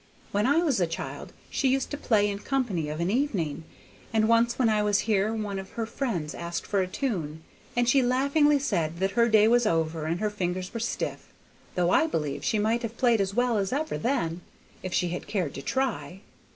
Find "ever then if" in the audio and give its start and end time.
13.71-14.91